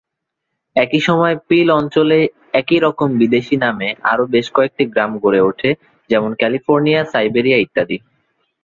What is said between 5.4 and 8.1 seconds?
ওঠে, যেমন California, Siberia ইত্যাদি।